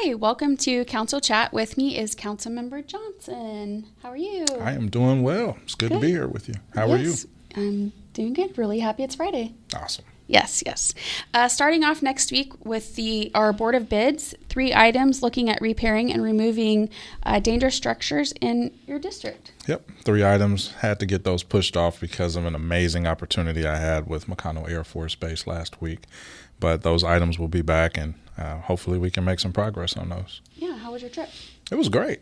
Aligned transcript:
Hi, 0.00 0.14
welcome 0.14 0.56
to 0.58 0.84
Council 0.84 1.20
Chat. 1.20 1.52
With 1.52 1.76
me 1.76 1.98
is 1.98 2.14
Councilmember 2.14 2.86
Johnson. 2.86 3.84
How 4.00 4.10
are 4.10 4.16
you? 4.16 4.44
I 4.60 4.70
am 4.70 4.88
doing 4.88 5.24
well. 5.24 5.58
It's 5.64 5.74
good, 5.74 5.90
to 5.90 5.98
be 5.98 6.06
here 6.12 6.28
with 6.28 6.46
you. 6.46 6.54
How 6.72 6.88
are 6.88 6.98
you? 6.98 7.14
I'm 7.56 7.92
doing 8.12 8.32
good. 8.32 8.56
Really 8.56 8.78
happy 8.78 9.02
it's 9.02 9.16
Friday. 9.16 9.56
Awesome. 9.74 10.04
Yes, 10.28 10.62
yes. 10.64 10.94
Uh, 11.34 11.48
starting 11.48 11.82
off 11.82 12.00
next 12.00 12.30
week 12.30 12.64
with 12.64 12.94
the 12.94 13.32
our 13.34 13.52
board 13.52 13.74
of 13.74 13.88
bids, 13.88 14.36
three 14.48 14.72
items 14.72 15.20
looking 15.20 15.50
at 15.50 15.60
repairing 15.60 16.12
and 16.12 16.22
removing 16.22 16.90
uh, 17.24 17.40
dangerous 17.40 17.74
structures 17.74 18.32
in 18.40 18.72
your 18.86 19.00
district. 19.00 19.50
Yep. 19.66 19.90
Three 20.04 20.24
items. 20.24 20.70
Had 20.74 21.00
to 21.00 21.06
get 21.06 21.24
those 21.24 21.42
pushed 21.42 21.76
off 21.76 21.98
because 21.98 22.36
of 22.36 22.44
an 22.44 22.54
amazing 22.54 23.08
opportunity 23.08 23.66
I 23.66 23.78
had 23.78 24.06
with 24.06 24.28
McConnell 24.28 24.70
Air 24.70 24.84
Force 24.84 25.16
Base 25.16 25.44
last 25.44 25.80
week. 25.82 26.02
But 26.60 26.82
those 26.82 27.04
items 27.04 27.38
will 27.38 27.48
be 27.48 27.62
back, 27.62 27.96
and 27.96 28.14
uh, 28.36 28.58
hopefully 28.58 28.98
we 28.98 29.10
can 29.10 29.24
make 29.24 29.40
some 29.40 29.52
progress 29.52 29.96
on 29.96 30.08
those. 30.08 30.40
Yeah, 30.54 30.76
how 30.76 30.92
was 30.92 31.02
your 31.02 31.10
trip? 31.10 31.28
It 31.70 31.74
was 31.76 31.88
great. 31.88 32.20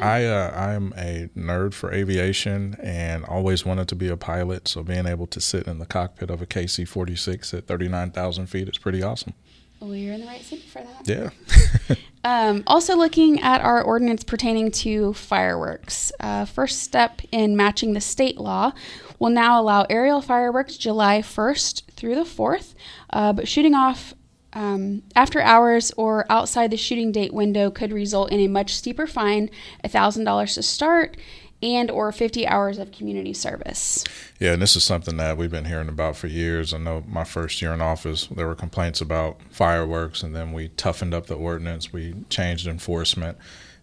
I 0.00 0.24
uh, 0.24 0.50
I'm 0.56 0.92
a 0.96 1.28
nerd 1.36 1.72
for 1.72 1.92
aviation 1.92 2.76
and 2.82 3.24
always 3.24 3.64
wanted 3.64 3.86
to 3.88 3.94
be 3.94 4.08
a 4.08 4.16
pilot. 4.16 4.66
So 4.66 4.82
being 4.82 5.06
able 5.06 5.28
to 5.28 5.40
sit 5.40 5.66
in 5.68 5.78
the 5.78 5.86
cockpit 5.86 6.30
of 6.30 6.42
a 6.42 6.46
KC-46 6.46 7.56
at 7.56 7.66
39,000 7.66 8.46
feet 8.46 8.68
is 8.68 8.78
pretty 8.78 9.02
awesome. 9.02 9.34
Well, 9.80 9.94
you're 9.94 10.14
in 10.14 10.20
the 10.20 10.26
right 10.26 10.42
city 10.42 10.62
for 10.62 10.82
that. 10.82 11.08
Yeah. 11.08 11.96
Um, 12.24 12.64
also, 12.66 12.96
looking 12.96 13.40
at 13.40 13.60
our 13.60 13.80
ordinance 13.80 14.24
pertaining 14.24 14.70
to 14.72 15.14
fireworks. 15.14 16.12
Uh, 16.20 16.44
first 16.44 16.82
step 16.82 17.22
in 17.30 17.56
matching 17.56 17.94
the 17.94 18.00
state 18.00 18.38
law 18.38 18.72
will 19.18 19.30
now 19.30 19.60
allow 19.60 19.86
aerial 19.88 20.20
fireworks 20.20 20.76
July 20.76 21.20
1st 21.20 21.84
through 21.92 22.16
the 22.16 22.22
4th, 22.22 22.74
uh, 23.10 23.32
but 23.32 23.48
shooting 23.48 23.74
off 23.74 24.14
um, 24.52 25.02
after 25.14 25.40
hours 25.40 25.92
or 25.96 26.26
outside 26.30 26.70
the 26.70 26.76
shooting 26.76 27.12
date 27.12 27.32
window 27.32 27.70
could 27.70 27.92
result 27.92 28.32
in 28.32 28.40
a 28.40 28.48
much 28.48 28.74
steeper 28.74 29.06
fine, 29.06 29.50
$1,000 29.84 30.54
to 30.54 30.62
start, 30.62 31.16
and 31.62 31.90
or 31.90 32.12
50 32.12 32.46
hours 32.46 32.78
of 32.78 32.92
community 32.92 33.32
service. 33.32 34.04
Yeah, 34.38 34.52
and 34.52 34.62
this 34.62 34.76
is 34.76 34.84
something 34.84 35.16
that 35.16 35.36
we've 35.36 35.50
been 35.50 35.64
hearing 35.64 35.88
about 35.88 36.16
for 36.16 36.28
years. 36.28 36.72
I 36.72 36.78
know 36.78 37.04
my 37.08 37.24
first 37.24 37.60
year 37.60 37.72
in 37.72 37.80
office, 37.80 38.26
there 38.26 38.46
were 38.46 38.54
complaints 38.54 39.00
about 39.00 39.40
fireworks, 39.50 40.22
and 40.22 40.34
then 40.34 40.52
we 40.52 40.68
toughened 40.68 41.14
up 41.14 41.26
the 41.26 41.34
ordinance. 41.34 41.92
We 41.92 42.14
changed 42.30 42.66
enforcement, 42.66 43.38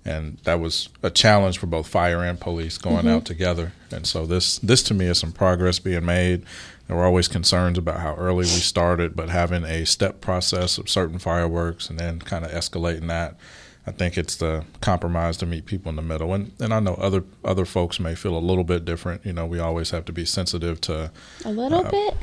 and 0.05 0.37
that 0.43 0.59
was 0.59 0.89
a 1.03 1.09
challenge 1.09 1.57
for 1.57 1.67
both 1.67 1.87
fire 1.87 2.23
and 2.23 2.39
police 2.39 2.77
going 2.77 2.99
mm-hmm. 2.99 3.09
out 3.09 3.25
together. 3.25 3.73
And 3.91 4.07
so 4.07 4.25
this 4.25 4.57
this 4.59 4.81
to 4.83 4.93
me 4.93 5.07
is 5.07 5.19
some 5.19 5.31
progress 5.31 5.79
being 5.79 6.05
made. 6.05 6.45
There 6.87 6.95
were 6.95 7.05
always 7.05 7.27
concerns 7.27 7.77
about 7.77 7.99
how 7.99 8.15
early 8.15 8.45
we 8.45 8.45
started, 8.45 9.15
but 9.15 9.29
having 9.29 9.63
a 9.63 9.85
step 9.85 10.21
process 10.21 10.77
of 10.77 10.89
certain 10.89 11.17
fireworks 11.17 11.89
and 11.89 11.99
then 11.99 12.19
kind 12.19 12.45
of 12.45 12.51
escalating 12.51 13.07
that. 13.07 13.35
I 13.87 13.91
think 13.91 14.17
it's 14.17 14.35
the 14.35 14.65
compromise 14.81 15.37
to 15.37 15.45
meet 15.45 15.65
people 15.65 15.89
in 15.89 15.95
the 15.95 16.01
middle, 16.01 16.33
and 16.33 16.51
and 16.59 16.73
I 16.73 16.79
know 16.79 16.95
other 16.95 17.23
other 17.43 17.65
folks 17.65 17.99
may 17.99 18.15
feel 18.15 18.35
a 18.35 18.39
little 18.39 18.63
bit 18.63 18.83
different. 18.83 19.25
You 19.25 19.33
know, 19.33 19.45
we 19.45 19.59
always 19.59 19.91
have 19.91 20.05
to 20.05 20.13
be 20.13 20.25
sensitive 20.25 20.81
to 20.81 21.11
a 21.43 21.51
little 21.51 21.85
uh, 21.85 21.91
bit, 21.91 22.17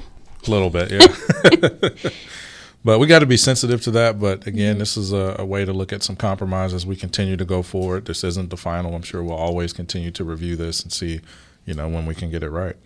a 0.46 0.50
little 0.50 0.70
bit, 0.70 0.90
yeah. 0.90 2.10
but 2.84 2.98
we 2.98 3.06
got 3.06 3.20
to 3.20 3.26
be 3.26 3.36
sensitive 3.36 3.80
to 3.82 3.92
that. 3.92 4.18
But 4.18 4.44
again, 4.44 4.78
this 4.78 4.96
is 4.96 5.12
a, 5.12 5.36
a, 5.38 5.44
way 5.44 5.64
to 5.64 5.72
look 5.72 5.92
at 5.92 6.02
some 6.02 6.16
compromise 6.16 6.74
as 6.74 6.84
we 6.84 6.96
continue 6.96 7.36
to 7.36 7.44
go 7.44 7.62
forward. 7.62 8.06
This 8.06 8.24
isn't 8.24 8.50
the 8.50 8.56
final. 8.56 8.96
I'm 8.96 9.02
sure 9.02 9.22
we'll 9.22 9.36
always 9.36 9.72
continue 9.72 10.10
to 10.12 10.24
review 10.24 10.56
this 10.56 10.82
and 10.82 10.92
see, 10.92 11.20
you 11.64 11.74
know, 11.74 11.88
when 11.88 12.06
we 12.06 12.16
can 12.16 12.28
get 12.28 12.42
it 12.42 12.50
right. 12.50 12.76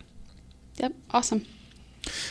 Yep, 0.75 0.93
awesome. 1.09 1.45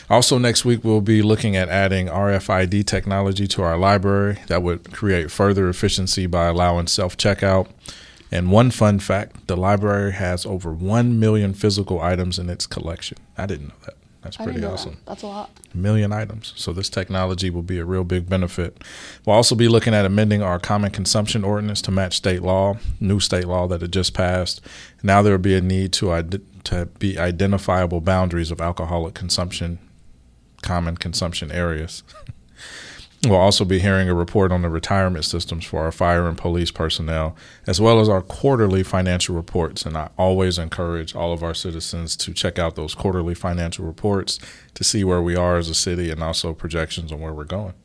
Also, 0.09 0.37
next 0.37 0.65
week, 0.65 0.83
we'll 0.83 1.01
be 1.01 1.21
looking 1.21 1.55
at 1.55 1.69
adding 1.69 2.07
RFID 2.07 2.85
technology 2.85 3.47
to 3.47 3.63
our 3.63 3.77
library 3.77 4.39
that 4.47 4.63
would 4.63 4.93
create 4.93 5.31
further 5.31 5.69
efficiency 5.69 6.27
by 6.27 6.45
allowing 6.47 6.87
self 6.87 7.17
checkout. 7.17 7.69
And 8.31 8.51
one 8.51 8.71
fun 8.71 8.99
fact 8.99 9.47
the 9.47 9.55
library 9.55 10.11
has 10.13 10.45
over 10.45 10.73
1 10.73 11.19
million 11.19 11.53
physical 11.53 12.01
items 12.01 12.37
in 12.37 12.49
its 12.49 12.65
collection. 12.65 13.17
I 13.37 13.45
didn't 13.45 13.69
know 13.69 13.75
that. 13.85 13.93
That's 14.21 14.37
pretty 14.37 14.65
awesome. 14.65 14.93
That. 14.93 15.05
That's 15.05 15.23
a 15.23 15.27
lot. 15.27 15.51
A 15.73 15.77
million 15.77 16.11
items. 16.11 16.51
So 16.57 16.73
this 16.73 16.89
technology 16.89 17.49
will 17.49 17.61
be 17.61 17.77
a 17.77 17.85
real 17.85 18.03
big 18.03 18.29
benefit. 18.29 18.83
We'll 19.25 19.35
also 19.37 19.55
be 19.55 19.69
looking 19.69 19.93
at 19.93 20.05
amending 20.05 20.41
our 20.41 20.59
common 20.59 20.91
consumption 20.91 21.45
ordinance 21.45 21.81
to 21.83 21.91
match 21.91 22.17
state 22.17 22.41
law, 22.41 22.77
new 22.99 23.21
state 23.21 23.45
law 23.45 23.67
that 23.67 23.81
had 23.81 23.93
just 23.93 24.13
passed. 24.13 24.59
Now 25.01 25.21
there 25.21 25.33
will 25.33 25.39
be 25.39 25.55
a 25.55 25.61
need 25.61 25.93
to 25.93 26.11
to 26.67 26.85
be 26.99 27.17
identifiable 27.17 28.01
boundaries 28.01 28.51
of 28.51 28.59
alcoholic 28.59 29.13
consumption, 29.13 29.79
common 30.61 30.97
consumption 30.97 31.49
areas. 31.49 32.03
we'll 33.23 33.35
also 33.35 33.63
be 33.63 33.79
hearing 33.79 34.09
a 34.09 34.13
report 34.13 34.51
on 34.51 34.63
the 34.63 34.69
retirement 34.69 35.23
systems 35.23 35.63
for 35.63 35.83
our 35.83 35.93
fire 35.93 36.27
and 36.27 36.37
police 36.37 36.69
personnel, 36.69 37.37
as 37.65 37.79
well 37.79 38.01
as 38.01 38.09
our 38.09 38.21
quarterly 38.21 38.83
financial 38.83 39.33
reports. 39.33 39.85
And 39.85 39.95
I 39.95 40.09
always 40.17 40.57
encourage 40.57 41.15
all 41.15 41.31
of 41.31 41.41
our 41.41 41.53
citizens 41.53 42.17
to 42.17 42.33
check 42.33 42.59
out 42.59 42.75
those 42.75 42.93
quarterly 42.93 43.33
financial 43.33 43.85
reports 43.85 44.37
to 44.73 44.83
see 44.83 45.05
where 45.05 45.21
we 45.21 45.37
are 45.37 45.55
as 45.55 45.69
a 45.69 45.75
city 45.75 46.11
and 46.11 46.21
also 46.21 46.53
projections 46.53 47.13
on 47.13 47.21
where 47.21 47.33
we're 47.33 47.45
going. 47.45 47.75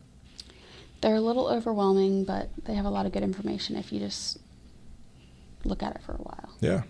They're 1.02 1.14
a 1.14 1.20
little 1.20 1.46
overwhelming, 1.46 2.24
but 2.24 2.50
they 2.64 2.74
have 2.74 2.84
a 2.84 2.90
lot 2.90 3.06
of 3.06 3.12
good 3.12 3.22
information 3.22 3.76
if 3.76 3.92
you 3.92 4.00
just 4.00 4.38
look 5.64 5.84
at 5.84 5.94
it 5.94 6.02
for 6.02 6.14
a 6.14 6.22
while. 6.22 6.50
Yeah 6.60 6.82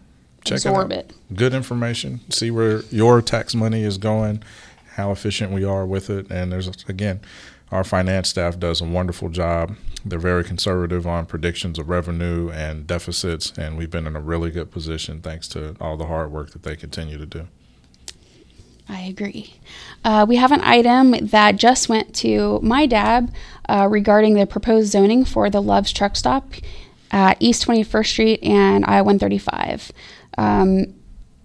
check 0.44 0.58
absorb 0.58 0.92
it, 0.92 1.10
it. 1.10 1.36
Good 1.36 1.54
information. 1.54 2.20
See 2.30 2.50
where 2.50 2.82
your 2.91 3.22
tax 3.22 3.54
money 3.54 3.82
is 3.82 3.98
going, 3.98 4.42
how 4.97 5.10
efficient 5.12 5.53
we 5.53 5.64
are 5.64 5.86
with 5.86 6.10
it, 6.10 6.30
and 6.30 6.53
there's 6.53 6.69
again, 6.88 7.20
our 7.70 7.84
finance 7.84 8.28
staff 8.28 8.58
does 8.58 8.81
a 8.81 8.84
wonderful 8.84 9.28
job. 9.28 9.76
They're 10.04 10.19
very 10.19 10.44
conservative 10.44 11.06
on 11.06 11.26
predictions 11.26 11.78
of 11.78 11.88
revenue 11.88 12.50
and 12.50 12.86
deficits, 12.86 13.56
and 13.56 13.78
we've 13.78 13.91
been 13.91 14.06
in 14.06 14.16
a 14.16 14.20
really 14.20 14.50
good 14.50 14.70
position 14.70 15.20
thanks 15.20 15.48
to 15.48 15.76
all 15.81 15.97
the 15.97 16.06
hard 16.06 16.32
work 16.32 16.50
that 16.50 16.64
they 16.64 16.76
continue 16.76 17.19
to 17.19 17.26
do. 17.26 17.48
I 18.88 19.00
agree. 19.02 19.54
Uh, 20.04 20.26
we 20.28 20.36
have 20.36 20.52
an 20.52 20.60
item 20.60 21.12
that 21.28 21.56
just 21.56 21.88
went 21.88 22.14
to 22.16 22.60
my 22.62 22.84
DAB 22.84 23.32
uh, 23.69 23.88
regarding 23.91 24.34
the 24.34 24.47
proposed 24.47 24.91
zoning 24.91 25.25
for 25.25 25.48
the 25.48 25.62
Love's 25.62 25.92
Truck 25.92 26.16
Stop 26.16 26.52
at 27.10 27.36
East 27.41 27.66
21st 27.66 28.06
Street 28.06 28.42
and 28.42 28.84
I 28.84 29.00
135. 29.02 29.92
Um, 30.38 30.94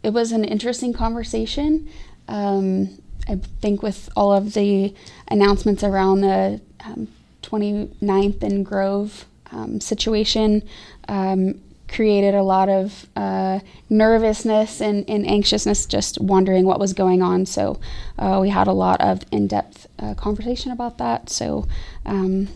it 0.03 0.11
was 0.11 0.31
an 0.31 0.43
interesting 0.43 0.93
conversation. 0.93 1.89
Um, 2.27 3.01
I 3.27 3.35
think 3.61 3.83
with 3.83 4.09
all 4.15 4.31
of 4.31 4.53
the 4.53 4.93
announcements 5.27 5.83
around 5.83 6.21
the 6.21 6.61
um, 6.85 7.07
29th 7.43 8.43
and 8.43 8.65
Grove 8.65 9.25
um, 9.51 9.81
situation, 9.81 10.63
um, 11.07 11.61
created 11.87 12.35
a 12.35 12.43
lot 12.43 12.69
of 12.69 13.07
uh, 13.15 13.59
nervousness 13.89 14.81
and, 14.81 15.09
and, 15.09 15.25
anxiousness, 15.25 15.85
just 15.85 16.19
wondering 16.19 16.65
what 16.65 16.79
was 16.79 16.93
going 16.93 17.21
on. 17.21 17.45
So 17.45 17.79
uh, 18.19 18.39
we 18.41 18.49
had 18.49 18.67
a 18.67 18.73
lot 18.73 18.99
of 18.99 19.23
in-depth 19.31 19.87
uh, 19.99 20.13
conversation 20.15 20.71
about 20.71 20.97
that. 20.97 21.29
So 21.29 21.67
um, 22.05 22.49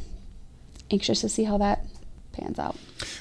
anxious 0.90 1.22
to 1.22 1.30
see 1.30 1.46
how 1.46 1.58
that 1.60 1.86
pans 2.34 2.60
out. 2.60 2.76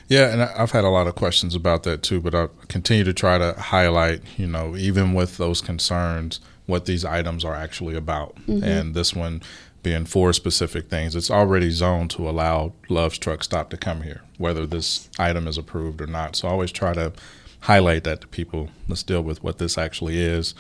Yeah, 0.09 0.32
and 0.32 0.43
I've 0.43 0.72
had 0.72 0.84
a 0.84 0.88
lot 0.88 1.06
of 1.06 1.15
questions 1.15 1.54
about 1.54 1.82
that 1.84 2.03
too, 2.03 2.21
but 2.21 2.34
I 2.34 2.48
continue 2.69 3.04
to 3.04 3.12
try 3.12 3.38
to 3.38 3.54
highlight, 3.59 4.22
you 4.37 4.47
know, 4.47 4.76
even 4.76 5.15
with 5.15 5.37
those 5.37 5.60
concerns, 5.60 6.41
what 6.66 6.87
these 6.87 7.04
items 7.04 7.44
are 7.44 7.54
actually 7.54 7.97
about. 7.97 8.37
Mm-hmm. 8.47 8.65
And 8.65 8.94
this 8.94 9.15
one 9.15 9.43
being 9.82 10.04
four 10.04 10.32
specific 10.32 10.88
things, 10.88 11.16
it's 11.16 11.31
already 11.31 11.71
zoned 11.71 12.10
to 12.10 12.28
allow 12.28 12.72
Love's 12.88 13.19
Truck 13.19 13.43
Stop 13.43 13.71
to 13.71 13.76
come 13.76 14.03
here, 14.03 14.22
whether 14.38 14.66
this 14.66 15.09
item 15.19 15.48
is 15.48 15.56
approved 15.59 16.00
or 16.00 16.06
not. 16.06 16.37
So 16.37 16.48
I 16.48 16.50
always 16.50 16.72
try 16.72 16.92
to 16.94 17.12
highlight 17.60 18.04
that 18.04 18.21
to 18.21 18.27
people. 18.28 18.71
Let's 18.88 19.03
deal 19.03 19.22
with 19.22 19.42
what 19.42 19.59
this 19.59 19.78
actually 19.78 20.21
is 20.21 20.54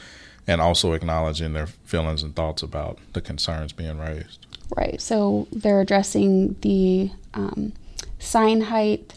and 0.46 0.60
also 0.60 0.92
acknowledging 0.94 1.52
their 1.52 1.66
feelings 1.66 2.22
and 2.22 2.34
thoughts 2.34 2.62
about 2.62 2.98
the 3.12 3.20
concerns 3.20 3.72
being 3.72 3.98
raised. 3.98 4.46
Right. 4.76 5.00
So 5.00 5.46
they're 5.52 5.80
addressing 5.80 6.56
the 6.60 7.10
um, 7.34 7.72
sign 8.20 8.60
height, 8.60 9.14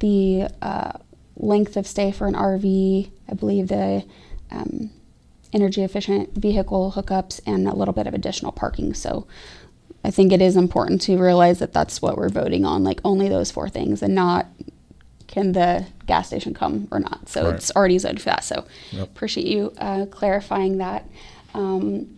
the 0.00 0.48
uh, 0.60 0.92
length 1.36 1.76
of 1.76 1.86
stay 1.86 2.10
for 2.10 2.26
an 2.26 2.34
RV, 2.34 3.10
I 3.28 3.34
believe 3.34 3.68
the 3.68 4.04
um, 4.50 4.90
energy 5.52 5.84
efficient 5.84 6.34
vehicle 6.34 6.94
hookups, 6.96 7.40
and 7.46 7.68
a 7.68 7.74
little 7.74 7.94
bit 7.94 8.06
of 8.06 8.14
additional 8.14 8.50
parking. 8.50 8.94
So 8.94 9.26
I 10.04 10.10
think 10.10 10.32
it 10.32 10.42
is 10.42 10.56
important 10.56 11.00
to 11.02 11.18
realize 11.18 11.58
that 11.60 11.72
that's 11.72 12.02
what 12.02 12.16
we're 12.16 12.28
voting 12.28 12.64
on, 12.64 12.82
like 12.82 13.00
only 13.04 13.28
those 13.28 13.50
four 13.50 13.68
things, 13.68 14.02
and 14.02 14.14
not 14.14 14.46
can 15.26 15.52
the 15.52 15.86
gas 16.06 16.26
station 16.26 16.54
come 16.54 16.88
or 16.90 16.98
not. 16.98 17.28
So 17.28 17.44
right. 17.44 17.54
it's 17.54 17.70
already 17.76 17.98
zoned 17.98 18.20
for 18.20 18.30
that. 18.30 18.44
So 18.44 18.66
yep. 18.90 19.04
appreciate 19.04 19.46
you 19.46 19.72
uh, 19.78 20.06
clarifying 20.06 20.78
that. 20.78 21.06
Um, 21.54 22.17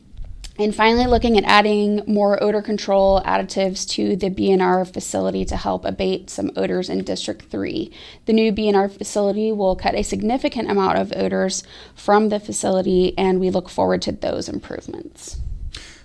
and 0.61 0.75
finally, 0.75 1.07
looking 1.07 1.37
at 1.39 1.45
adding 1.45 2.03
more 2.07 2.43
odor 2.43 2.63
control 2.63 3.21
additives 3.23 3.89
to 3.91 4.15
the 4.17 4.31
BNR 4.31 4.93
facility 4.93 5.45
to 5.47 5.57
help 5.57 5.85
abate 5.85 6.31
some 6.31 6.51
odors 6.57 6.89
in 6.89 7.03
District 7.05 7.43
3. 7.51 7.91
The 8.27 8.33
new 8.33 8.53
BNR 8.53 8.91
facility 8.97 9.53
will 9.53 9.75
cut 9.77 9.95
a 9.95 10.03
significant 10.03 10.71
amount 10.71 10.99
of 10.99 11.13
odors 11.17 11.63
from 11.95 12.29
the 12.29 12.39
facility, 12.41 13.17
and 13.19 13.41
we 13.41 13.51
look 13.51 13.69
forward 13.69 14.03
to 14.03 14.13
those 14.13 14.49
improvements. 14.49 15.41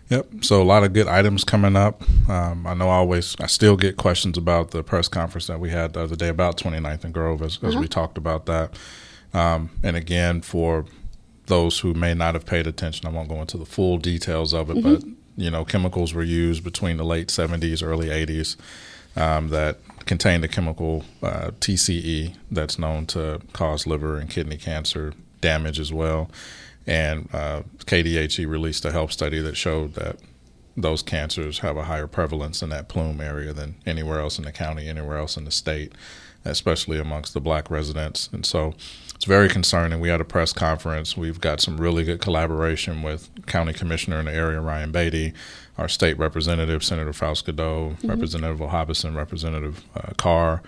Yep. 0.10 0.28
So 0.42 0.62
a 0.62 0.64
lot 0.64 0.84
of 0.84 0.94
good 0.94 1.08
items 1.08 1.44
coming 1.44 1.76
up. 1.76 2.04
Um, 2.30 2.68
I 2.68 2.76
know 2.76 2.90
I 2.90 2.96
always, 2.98 3.36
I 3.40 3.48
still 3.48 3.76
get 3.76 3.98
questions 3.98 4.38
about 4.38 4.72
the 4.72 4.84
press 4.84 5.08
conference 5.08 5.48
that 5.48 5.60
we 5.60 5.72
had 5.72 5.94
the 5.94 6.02
other 6.02 6.16
day 6.16 6.28
about 6.28 6.58
29th 6.58 7.04
and 7.04 7.14
Grove 7.14 7.42
as, 7.42 7.58
as 7.64 7.74
Uh-huh. 7.74 7.82
we 7.82 7.88
talked 7.88 8.18
about 8.18 8.46
that. 8.46 8.78
Um, 9.34 9.72
and 9.84 9.98
again, 9.98 10.42
for 10.42 10.86
those 11.48 11.80
who 11.80 11.94
may 11.94 12.14
not 12.14 12.34
have 12.34 12.46
paid 12.46 12.68
attention, 12.68 13.08
I 13.08 13.12
won't 13.12 13.30
go 13.30 13.42
into 13.42 13.58
the 13.58 13.66
full 13.66 13.98
details 13.98 14.54
of 14.54 14.70
it, 14.70 14.82
but 14.82 15.04
you 15.38 15.52
know, 15.52 15.66
chemicals 15.66 16.14
were 16.14 16.24
used 16.24 16.64
between 16.64 16.98
the 16.98 17.04
late 17.04 17.28
70s, 17.28 17.84
early 17.84 18.08
80s 18.08 18.56
um, 19.16 19.50
that 19.50 19.80
contained 20.06 20.44
a 20.44 20.48
chemical 20.48 21.04
uh, 21.24 21.52
TCE 21.60 22.36
that's 22.52 22.78
known 22.80 23.06
to 23.08 23.42
cause 23.54 23.88
liver 23.88 24.18
and 24.18 24.30
kidney 24.30 24.58
cancer 24.58 25.14
damage 25.42 25.80
as 25.80 25.92
well. 25.92 26.30
And 26.88 27.30
uh, 27.34 27.64
KDHE 27.80 28.48
released 28.48 28.86
a 28.86 28.92
health 28.92 29.12
study 29.12 29.40
that 29.42 29.58
showed 29.58 29.96
that 29.96 30.18
those 30.78 31.02
cancers 31.02 31.60
have 31.60 31.78
a 31.78 31.84
higher 31.84 32.08
prevalence 32.08 32.62
in 32.62 32.70
that 32.70 32.90
plume 32.90 33.22
area 33.22 33.54
than 33.54 33.76
anywhere 33.86 34.20
else 34.20 34.38
in 34.38 34.46
the 34.46 34.52
county, 34.52 34.88
anywhere 34.88 35.18
else 35.18 35.38
in 35.38 35.46
the 35.46 35.52
state, 35.52 35.94
especially 36.46 37.00
amongst 37.00 37.34
the 37.34 37.42
black 37.42 37.70
residents. 37.70 38.30
And 38.32 38.46
so 38.46 38.74
it's 39.16 39.26
very 39.26 39.50
concerning. 39.50 40.00
We 40.00 40.10
had 40.10 40.22
a 40.22 40.26
press 40.26 40.54
conference. 40.54 41.18
We've 41.18 41.42
got 41.42 41.62
some 41.62 41.78
really 41.78 42.04
good 42.04 42.22
collaboration 42.22 43.02
with 43.02 43.30
County 43.46 43.74
Commissioner 43.74 44.20
in 44.20 44.26
the 44.26 44.34
area, 44.34 44.62
Ryan 44.62 44.92
Beatty, 44.92 45.34
our 45.78 45.88
state 45.88 46.18
representative, 46.18 46.84
Senator 46.84 47.14
Faust-Goudeau, 47.14 47.98
Representative 48.04 48.60
Ohaebosim, 48.60 49.16
Representative 49.16 49.84
uh, 49.96 50.14
Carr. 50.18 50.62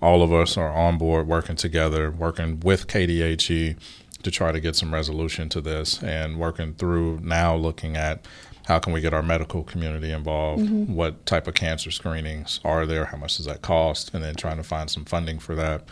All 0.00 0.22
of 0.22 0.32
us 0.32 0.56
are 0.56 0.70
on 0.70 0.98
board 0.98 1.26
working 1.26 1.56
together, 1.56 2.10
working 2.10 2.60
with 2.60 2.86
KDHE 2.86 3.76
to 4.22 4.30
try 4.30 4.52
to 4.52 4.60
get 4.60 4.76
some 4.76 4.92
resolution 4.92 5.48
to 5.50 5.60
this 5.60 6.02
and 6.02 6.38
working 6.38 6.74
through 6.74 7.20
now 7.22 7.54
looking 7.54 7.96
at 7.96 8.26
how 8.66 8.78
can 8.78 8.92
we 8.92 9.00
get 9.00 9.14
our 9.14 9.22
medical 9.22 9.62
community 9.62 10.10
involved 10.10 10.62
mm-hmm. 10.62 10.92
what 10.92 11.24
type 11.26 11.46
of 11.46 11.54
cancer 11.54 11.90
screenings 11.90 12.60
are 12.64 12.86
there 12.86 13.06
how 13.06 13.16
much 13.16 13.36
does 13.36 13.46
that 13.46 13.62
cost 13.62 14.12
and 14.14 14.22
then 14.24 14.34
trying 14.34 14.56
to 14.56 14.62
find 14.62 14.90
some 14.90 15.04
funding 15.04 15.38
for 15.38 15.54
that. 15.54 15.84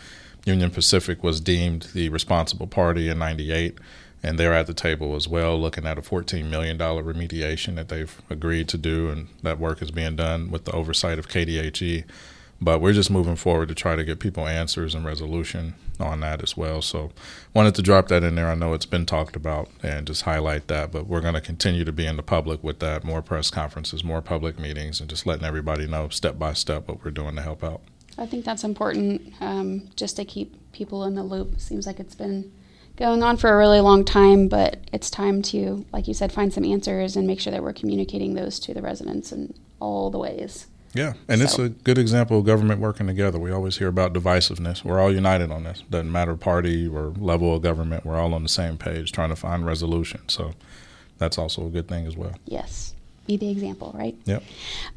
Union 0.45 0.69
pacific 0.69 1.23
was 1.23 1.41
deemed 1.41 1.83
the 1.93 2.09
responsible 2.09 2.67
party 2.67 3.09
in 3.09 3.17
98 3.17 3.79
and 4.21 4.37
they're 4.37 4.53
at 4.53 4.67
the 4.67 4.73
table 4.73 5.15
as 5.15 5.27
well 5.27 5.59
looking 5.59 5.85
at 5.85 5.97
a 5.97 6.01
$14 6.01 6.49
million 6.49 6.77
remediation 6.77 7.75
that 7.75 7.89
they've 7.89 8.21
agreed 8.29 8.67
to 8.67 8.77
do 8.77 9.09
and 9.09 9.27
that 9.41 9.59
work 9.59 9.81
is 9.81 9.91
being 9.91 10.15
done 10.15 10.51
with 10.51 10.65
the 10.65 10.71
oversight 10.71 11.17
of 11.17 11.27
kdhe 11.27 12.03
but 12.61 12.79
we're 12.79 12.93
just 12.93 13.11
moving 13.11 13.35
forward 13.35 13.67
to 13.69 13.75
try 13.75 13.95
to 13.95 14.03
get 14.03 14.19
people 14.19 14.47
answers 14.47 14.95
and 14.95 15.05
resolution 15.05 15.75
on 15.99 16.19
that 16.21 16.41
as 16.41 16.57
well. 16.57 16.81
So, 16.81 17.11
wanted 17.53 17.75
to 17.75 17.81
drop 17.81 18.07
that 18.09 18.23
in 18.23 18.35
there. 18.35 18.49
I 18.49 18.55
know 18.55 18.73
it's 18.73 18.85
been 18.85 19.05
talked 19.05 19.35
about 19.35 19.69
and 19.83 20.07
just 20.07 20.23
highlight 20.23 20.67
that, 20.67 20.91
but 20.91 21.07
we're 21.07 21.21
going 21.21 21.33
to 21.33 21.41
continue 21.41 21.85
to 21.85 21.91
be 21.91 22.05
in 22.05 22.17
the 22.17 22.23
public 22.23 22.63
with 22.63 22.79
that. 22.79 23.03
More 23.03 23.21
press 23.21 23.49
conferences, 23.49 24.03
more 24.03 24.21
public 24.21 24.59
meetings, 24.59 24.99
and 24.99 25.09
just 25.09 25.25
letting 25.25 25.45
everybody 25.45 25.87
know 25.87 26.09
step 26.09 26.39
by 26.39 26.53
step 26.53 26.87
what 26.87 27.03
we're 27.03 27.11
doing 27.11 27.35
to 27.35 27.41
help 27.41 27.63
out. 27.63 27.81
I 28.17 28.25
think 28.25 28.45
that's 28.45 28.63
important 28.63 29.33
um, 29.41 29.89
just 29.95 30.15
to 30.15 30.25
keep 30.25 30.71
people 30.71 31.03
in 31.03 31.15
the 31.15 31.23
loop. 31.23 31.59
Seems 31.59 31.85
like 31.85 31.99
it's 31.99 32.15
been 32.15 32.51
going 32.95 33.23
on 33.23 33.37
for 33.37 33.49
a 33.49 33.57
really 33.57 33.81
long 33.81 34.05
time, 34.05 34.47
but 34.47 34.79
it's 34.93 35.09
time 35.09 35.41
to, 35.41 35.85
like 35.91 36.07
you 36.07 36.13
said, 36.13 36.31
find 36.31 36.53
some 36.53 36.63
answers 36.63 37.15
and 37.15 37.27
make 37.27 37.39
sure 37.39 37.51
that 37.51 37.61
we're 37.63 37.73
communicating 37.73 38.33
those 38.33 38.59
to 38.59 38.73
the 38.73 38.81
residents 38.81 39.31
in 39.31 39.53
all 39.79 40.09
the 40.09 40.17
ways. 40.17 40.67
Yeah, 40.95 41.13
and 41.27 41.41
it's 41.41 41.59
a 41.59 41.69
good 41.69 41.97
example 41.97 42.39
of 42.39 42.45
government 42.45 42.79
working 42.79 43.05
together. 43.05 43.37
We 43.37 43.51
always 43.51 43.77
hear 43.77 43.89
about 43.89 44.13
divisiveness. 44.13 44.83
We're 44.83 44.99
all 44.99 45.13
united 45.13 45.51
on 45.51 45.63
this. 45.63 45.83
Doesn't 45.89 46.11
matter 46.11 46.35
party 46.35 46.87
or 46.87 47.13
level 47.17 47.53
of 47.53 47.61
government. 47.61 48.05
We're 48.05 48.17
all 48.17 48.33
on 48.33 48.43
the 48.43 48.49
same 48.49 48.77
page 48.77 49.11
trying 49.11 49.29
to 49.29 49.35
find 49.35 49.65
resolution. 49.65 50.21
So, 50.27 50.53
that's 51.17 51.37
also 51.37 51.65
a 51.65 51.69
good 51.69 51.87
thing 51.87 52.05
as 52.07 52.17
well. 52.17 52.33
Yes. 52.45 52.93
Be 53.27 53.37
the 53.37 53.49
example, 53.49 53.93
right? 53.97 54.15
Yep. 54.25 54.43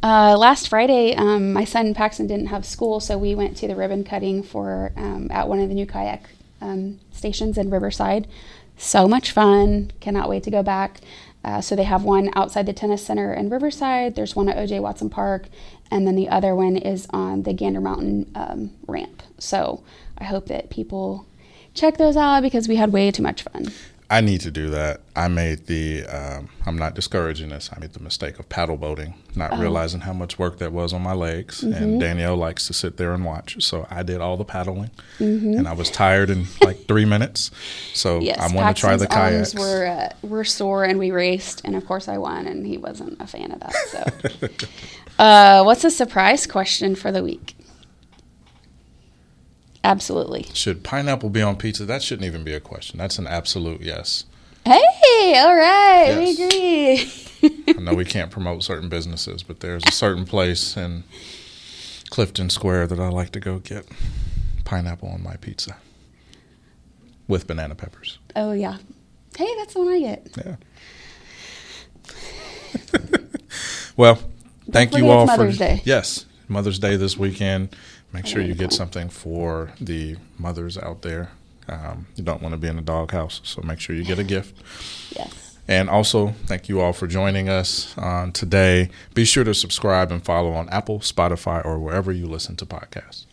Uh, 0.03 0.37
last 0.37 0.69
Friday, 0.69 1.15
um, 1.15 1.53
my 1.53 1.65
son 1.65 1.95
Paxton 1.95 2.27
didn't 2.27 2.47
have 2.47 2.67
school, 2.67 3.01
so 3.01 3.17
we 3.17 3.35
went 3.35 3.57
to 3.59 3.69
the 3.69 3.75
ribbon 3.75 4.05
cutting 4.05 4.43
for 4.43 4.93
um, 4.97 5.29
at 5.31 5.49
one 5.49 5.61
of 5.61 5.69
the 5.69 5.75
new 5.75 5.87
kayak 5.87 6.29
um, 6.61 7.01
stations 7.11 7.57
in 7.57 7.71
Riverside. 7.71 8.29
So 8.77 9.09
much 9.09 9.33
fun! 9.33 9.93
Cannot 10.01 10.29
wait 10.29 10.43
to 10.45 10.51
go 10.51 10.63
back. 10.63 11.01
Uh, 11.45 11.61
so 11.61 11.77
they 11.77 11.85
have 11.85 12.03
one 12.03 12.31
outside 12.35 12.67
the 12.67 12.73
tennis 12.73 13.05
center 13.05 13.33
in 13.33 13.49
Riverside. 13.49 14.15
There's 14.15 14.35
one 14.35 14.49
at 14.49 14.57
OJ 14.57 14.81
Watson 14.81 15.09
Park, 15.09 15.49
and 15.91 16.07
then 16.07 16.17
the 16.17 16.29
other 16.29 16.55
one 16.55 16.77
is 16.77 17.07
on 17.11 17.45
the 17.45 17.53
Gander 17.53 17.81
Mountain 17.81 18.31
um, 18.35 18.71
ramp. 18.87 19.23
So 19.39 19.83
I 20.19 20.25
hope 20.25 20.47
that 20.47 20.71
people 20.71 21.27
check 21.75 21.97
those 21.97 22.17
out 22.17 22.43
because 22.43 22.69
we 22.69 22.77
had 22.77 22.93
way 22.93 23.11
too 23.11 23.23
much 23.23 23.43
fun. 23.43 23.73
I 24.11 24.23
need 24.23 24.41
to 24.41 24.51
do 24.51 24.71
that. 24.71 25.03
I 25.15 25.29
made 25.29 25.67
the, 25.67 26.07
um, 26.07 26.49
I'm 26.65 26.79
not 26.79 26.95
discouraging 26.95 27.51
this, 27.51 27.69
I 27.75 27.79
made 27.79 27.93
the 27.93 28.01
mistake 28.01 28.39
of 28.39 28.49
paddle 28.49 28.79
boating, 28.79 29.13
not 29.37 29.59
realizing 29.59 30.01
how 30.01 30.15
much 30.15 30.39
work 30.39 30.59
that 30.59 30.73
was 30.73 30.95
on 30.95 31.03
my 31.03 31.13
legs. 31.13 31.63
And 31.63 32.01
Danielle 32.01 32.37
likes 32.37 32.67
to 32.69 32.73
sit 32.73 32.97
there 32.97 33.13
and 33.13 33.23
watch. 33.25 33.63
So 33.63 33.87
I 33.91 34.03
did 34.03 34.23
all 34.23 34.39
the 34.39 34.47
paddling 34.47 34.91
and 35.19 35.69
I 35.69 35.75
was 35.75 35.91
tired 35.91 36.31
in 36.31 36.47
like 36.63 36.87
three 36.87 37.05
minutes. 37.05 37.51
So 37.93 38.21
Yes, 38.21 38.39
I 38.39 38.55
want 38.55 38.75
to 38.75 38.81
try 38.81 38.97
the 38.97 39.07
kayaks. 39.07 39.55
arms 39.55 39.55
were 39.55 39.87
uh, 39.87 40.27
were 40.27 40.45
sore, 40.45 40.85
and 40.85 40.99
we 40.99 41.11
raced, 41.11 41.61
and 41.65 41.77
of 41.77 41.85
course 41.87 42.09
I 42.09 42.17
won, 42.17 42.47
and 42.47 42.67
he 42.67 42.79
wasn't 42.79 43.21
a 43.21 43.27
fan 43.27 43.53
of 43.53 43.61
that. 43.61 43.75
So, 43.91 44.67
uh, 45.23 45.63
what's 45.65 45.85
a 45.85 45.91
surprise 45.91 46.47
question 46.47 46.95
for 46.95 47.13
the 47.13 47.23
week? 47.23 47.55
Absolutely. 49.85 50.47
Should 50.55 50.83
pineapple 50.85 51.31
be 51.31 51.41
on 51.43 51.57
pizza? 51.57 51.85
That 51.85 52.03
shouldn't 52.03 52.27
even 52.27 52.45
be 52.45 52.53
a 52.55 52.61
question. 52.61 52.99
That's 52.99 53.19
an 53.19 53.27
absolute 53.27 53.81
yes. 53.81 54.25
Hey, 54.65 55.39
all 55.39 55.55
right, 55.57 56.07
Yes. 56.09 56.39
we 56.39 57.49
agree. 57.49 57.65
I 57.79 57.81
know 57.81 57.95
we 57.95 58.05
can't 58.05 58.31
promote 58.31 58.63
certain 58.65 58.89
businesses, 58.89 59.43
but 59.43 59.61
there's 59.61 59.85
a 59.87 59.93
certain 59.93 60.25
place 60.27 60.77
in 60.77 61.05
Clifton 62.11 62.51
Square 62.51 62.89
that 62.89 62.99
I 63.01 63.09
like 63.09 63.31
to 63.33 63.41
go 63.41 63.61
get 63.61 63.87
pineapple 64.65 65.09
on 65.09 65.23
my 65.23 65.37
pizza 65.37 65.77
with 67.29 67.47
banana 67.47 67.75
peppers. 67.75 68.19
oh 68.37 68.53
yeah. 68.53 68.79
Hey, 69.37 69.49
that's 69.59 69.75
the 69.75 69.81
one 69.81 69.89
I 69.95 70.01
get. 70.01 70.29
Yeah. 70.45 70.57
well, 73.97 74.19
thank 74.71 74.97
you 74.97 75.09
all 75.11 75.27
for 75.27 75.37
Mother's 75.39 75.59
Day. 75.59 75.81
yes, 75.85 76.27
Mother's 76.49 76.79
Day 76.79 76.97
this 76.97 77.17
weekend. 77.17 77.75
Make 78.13 78.27
sure 78.27 78.41
you 78.41 78.55
get 78.55 78.73
something 78.73 79.09
for 79.11 79.73
the 79.81 80.17
mothers 80.39 80.79
out 80.79 81.03
there. 81.03 81.31
Um, 81.69 82.07
you 82.17 82.25
don't 82.25 82.41
want 82.41 82.55
to 82.55 82.57
be 82.57 82.69
in 82.69 82.79
a 82.79 82.83
doghouse, 82.83 83.41
so 83.45 83.61
make 83.63 83.81
sure 83.81 83.95
you 83.95 84.05
get 84.05 84.19
a 84.19 84.25
gift. 84.25 84.57
Yes. 85.15 85.59
And 85.69 85.91
also, 85.91 86.29
thank 86.47 86.71
you 86.71 86.81
all 86.81 86.95
for 86.95 87.07
joining 87.07 87.51
us 87.51 87.97
on 87.99 88.33
today. 88.33 88.89
Be 89.13 89.27
sure 89.27 89.45
to 89.45 89.53
subscribe 89.53 90.11
and 90.11 90.25
follow 90.25 90.53
on 90.53 90.71
Apple, 90.71 91.01
Spotify, 91.01 91.63
or 91.63 91.79
wherever 91.79 92.11
you 92.11 92.27
listen 92.27 92.57
to 92.57 92.67
podcasts. 92.67 93.27